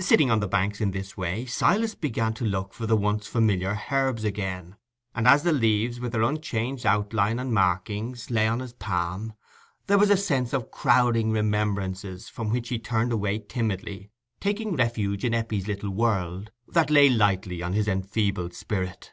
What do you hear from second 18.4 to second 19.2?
spirit.